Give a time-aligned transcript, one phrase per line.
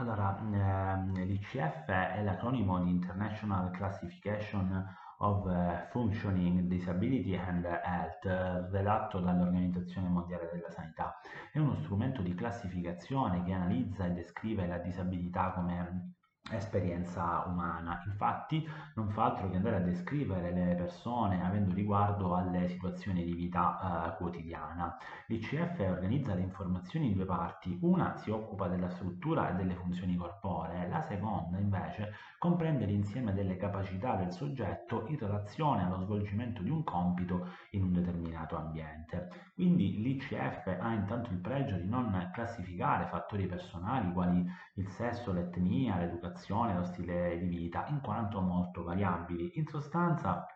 [0.00, 4.82] Allora, ehm, l'ICF è l'acronimo di International Classification
[5.18, 8.24] of eh, Functioning Disability and Health,
[8.70, 11.20] redatto dall'Organizzazione Mondiale della Sanità.
[11.52, 16.14] È uno strumento di classificazione che analizza e descrive la disabilità come
[16.56, 18.02] esperienza umana.
[18.06, 23.32] Infatti non fa altro che andare a descrivere le persone avendo riguardo alle situazioni di
[23.32, 24.96] vita eh, quotidiana.
[25.26, 30.16] L'ICF organizza le informazioni in due parti, una si occupa della struttura e delle funzioni
[30.16, 36.70] corporee, la seconda invece comprende l'insieme delle capacità del soggetto in relazione allo svolgimento di
[36.70, 39.50] un compito in un determinato ambiente.
[39.54, 45.98] Quindi l'ICF ha intanto il pregio di non classificare fattori personali quali il sesso, l'etnia,
[45.98, 49.58] l'educazione, l'alimentazione, lo stile di vita, in quanto molto variabili.
[49.58, 50.46] In sostanza,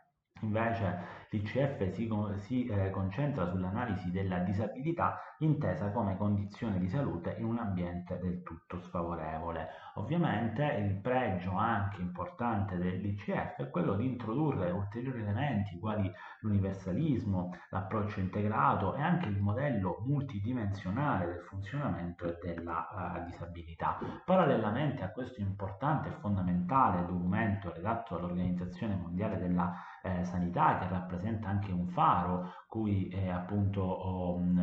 [0.41, 0.99] Invece
[1.31, 7.59] l'ICF si, si eh, concentra sull'analisi della disabilità intesa come condizione di salute in un
[7.59, 9.54] ambiente del tutto sfavorevole.
[9.97, 18.19] Ovviamente il pregio anche importante dell'ICF è quello di introdurre ulteriori elementi quali l'universalismo, l'approccio
[18.19, 23.99] integrato e anche il modello multidimensionale del funzionamento della uh, disabilità.
[24.25, 31.49] Parallelamente a questo importante e fondamentale documento redatto dall'Organizzazione Mondiale della eh, Sanità, che rappresenta
[31.49, 34.59] anche un faro cui eh, appunto um,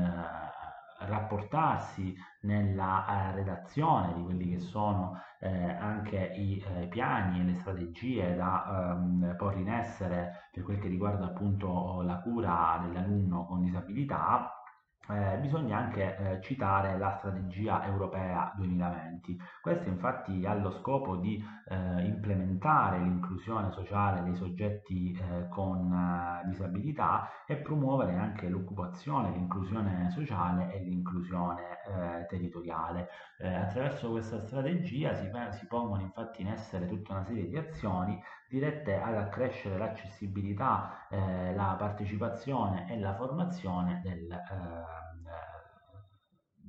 [1.08, 7.54] rapportarsi nella eh, redazione di quelli che sono eh, anche i eh, piani e le
[7.56, 13.62] strategie da ehm, porre in essere per quel che riguarda appunto la cura dell'alunno con
[13.62, 14.61] disabilità
[15.10, 19.38] eh, bisogna anche eh, citare la strategia europea 2020.
[19.62, 26.48] Questa infatti ha lo scopo di eh, implementare l'inclusione sociale dei soggetti eh, con eh,
[26.48, 33.10] disabilità e promuovere anche l'occupazione, l'inclusione sociale e l'inclusione eh, territoriale.
[33.42, 39.02] attraverso questa strategia si, si, pongono infatti in essere tutta una serie di azioni dirette
[39.02, 44.28] ad accrescere l'accessibilità, la partecipazione e la formazione del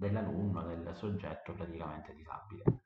[0.03, 2.83] dell'alunno, del soggetto praticamente disabile.